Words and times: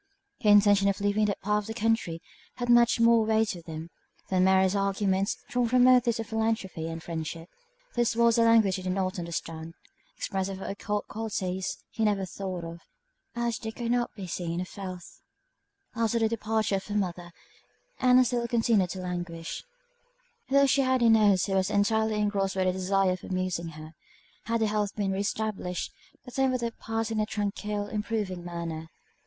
Her 0.41 0.49
intention 0.49 0.87
of 0.89 0.99
leaving 0.99 1.25
that 1.25 1.41
part 1.41 1.61
of 1.61 1.67
the 1.67 1.75
country, 1.75 2.23
had 2.55 2.69
much 2.69 2.99
more 2.99 3.23
weight 3.23 3.53
with 3.53 3.67
him, 3.67 3.91
than 4.31 4.43
Mary's 4.45 4.75
arguments, 4.75 5.37
drawn 5.47 5.67
from 5.67 5.83
motives 5.83 6.19
of 6.19 6.25
philanthropy 6.25 6.87
and 6.89 7.03
friendship; 7.03 7.47
this 7.93 8.15
was 8.15 8.39
a 8.39 8.41
language 8.41 8.77
he 8.77 8.81
did 8.81 8.93
not 8.93 9.19
understand; 9.19 9.75
expressive 10.17 10.59
of 10.59 10.67
occult 10.67 11.07
qualities 11.07 11.83
he 11.91 12.03
never 12.03 12.25
thought 12.25 12.63
of, 12.63 12.79
as 13.35 13.59
they 13.59 13.69
could 13.71 13.91
not 13.91 14.11
be 14.15 14.25
seen 14.25 14.59
or 14.59 14.65
felt. 14.65 15.03
After 15.95 16.17
the 16.17 16.27
departure 16.29 16.77
of 16.77 16.87
her 16.87 16.95
mother, 16.95 17.31
Ann 17.99 18.25
still 18.25 18.47
continued 18.47 18.89
to 18.89 19.01
languish, 19.01 19.63
though 20.49 20.65
she 20.65 20.81
had 20.81 21.03
a 21.03 21.11
nurse 21.11 21.45
who 21.45 21.53
was 21.53 21.69
entirely 21.69 22.15
engrossed 22.15 22.55
by 22.55 22.63
the 22.63 22.71
desire 22.73 23.11
of 23.11 23.23
amusing 23.23 23.67
her. 23.77 23.93
Had 24.45 24.61
her 24.61 24.67
health 24.67 24.95
been 24.95 25.11
re 25.11 25.19
established, 25.19 25.93
the 26.25 26.31
time 26.31 26.51
would 26.53 26.61
have 26.61 26.79
passed 26.79 27.11
in 27.11 27.19
a 27.19 27.25
tranquil, 27.27 27.85
improving 27.87 28.43
manner. 28.43 28.89